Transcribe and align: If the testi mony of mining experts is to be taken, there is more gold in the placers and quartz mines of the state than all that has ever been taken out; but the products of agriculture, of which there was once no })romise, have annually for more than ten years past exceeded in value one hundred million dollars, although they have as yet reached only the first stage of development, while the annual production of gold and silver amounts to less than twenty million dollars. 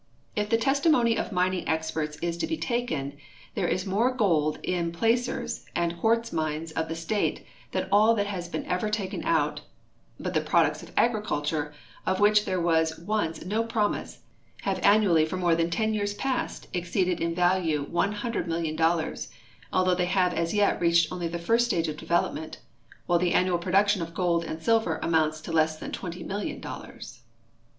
If 0.35 0.49
the 0.49 0.57
testi 0.57 0.89
mony 0.89 1.15
of 1.15 1.31
mining 1.31 1.67
experts 1.69 2.17
is 2.23 2.35
to 2.39 2.47
be 2.47 2.57
taken, 2.57 3.17
there 3.53 3.67
is 3.67 3.85
more 3.85 4.09
gold 4.09 4.57
in 4.63 4.91
the 4.91 4.97
placers 4.97 5.67
and 5.75 5.99
quartz 5.99 6.33
mines 6.33 6.71
of 6.71 6.89
the 6.89 6.95
state 6.95 7.45
than 7.71 7.87
all 7.91 8.15
that 8.15 8.25
has 8.25 8.49
ever 8.51 8.87
been 8.87 8.91
taken 8.91 9.23
out; 9.23 9.61
but 10.19 10.33
the 10.33 10.41
products 10.41 10.81
of 10.81 10.91
agriculture, 10.97 11.75
of 12.03 12.19
which 12.19 12.45
there 12.45 12.59
was 12.59 12.97
once 12.97 13.45
no 13.45 13.63
})romise, 13.63 14.17
have 14.63 14.79
annually 14.83 15.23
for 15.23 15.37
more 15.37 15.53
than 15.53 15.69
ten 15.69 15.93
years 15.93 16.15
past 16.15 16.65
exceeded 16.73 17.21
in 17.21 17.35
value 17.35 17.83
one 17.83 18.13
hundred 18.13 18.47
million 18.47 18.75
dollars, 18.75 19.29
although 19.71 19.93
they 19.93 20.05
have 20.05 20.33
as 20.33 20.51
yet 20.51 20.81
reached 20.81 21.11
only 21.11 21.27
the 21.27 21.37
first 21.37 21.65
stage 21.67 21.87
of 21.87 21.95
development, 21.95 22.57
while 23.05 23.19
the 23.19 23.35
annual 23.35 23.59
production 23.59 24.01
of 24.01 24.15
gold 24.15 24.43
and 24.45 24.63
silver 24.63 24.97
amounts 25.03 25.39
to 25.41 25.51
less 25.51 25.77
than 25.77 25.91
twenty 25.91 26.23
million 26.23 26.59
dollars. 26.59 27.19